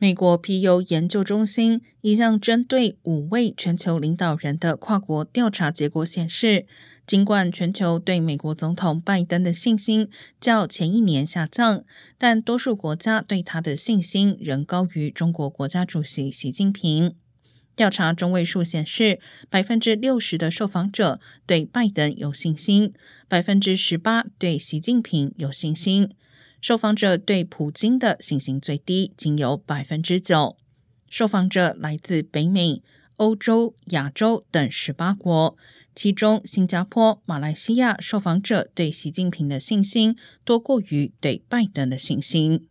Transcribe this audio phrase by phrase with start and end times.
[0.00, 6.66] 美国皮尤研究中心一项针对五位全球领导人的跨国调查结果显示，
[7.04, 10.08] 尽管全球对美国总统拜登的信心
[10.40, 11.82] 较前一年下降，
[12.16, 17.16] 但多数国家对他的信心仍高于中国国家主席习近平。
[17.74, 19.18] 调查中位数显示，
[19.50, 22.92] 百分之六十的受访者对拜登有信心，
[23.26, 26.10] 百分之十八对习近平有信心。
[26.60, 30.56] 受访者对普京的信心最低，仅有百分之九。
[31.08, 32.82] 受访者来自北美、
[33.16, 35.56] 欧洲、亚洲等十八国，
[35.94, 42.66] 其中新加坡、马来西亚受访者对习近平的信心多过于对拜登的信心。